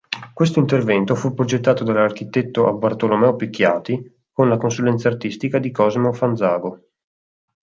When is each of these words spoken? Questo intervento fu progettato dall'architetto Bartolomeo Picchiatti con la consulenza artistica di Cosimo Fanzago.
Questo 0.33 0.57
intervento 0.57 1.13
fu 1.13 1.31
progettato 1.35 1.83
dall'architetto 1.83 2.75
Bartolomeo 2.75 3.35
Picchiatti 3.35 4.25
con 4.31 4.49
la 4.49 4.57
consulenza 4.57 5.09
artistica 5.09 5.59
di 5.59 5.69
Cosimo 5.69 6.11
Fanzago. 6.11 6.87